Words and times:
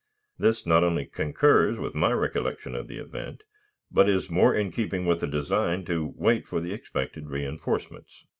This 0.39 0.65
not 0.65 0.83
only 0.83 1.05
concurs 1.05 1.77
with 1.77 1.93
my 1.93 2.11
recollection 2.11 2.73
of 2.73 2.87
the 2.87 2.97
event, 2.97 3.43
but 3.91 4.09
is 4.09 4.31
more 4.31 4.55
in 4.55 4.71
keeping 4.71 5.05
with 5.05 5.19
the 5.21 5.27
design 5.27 5.85
to 5.85 6.15
wait 6.17 6.47
for 6.47 6.59
the 6.59 6.73
expected 6.73 7.25
reënforcements. 7.25 8.09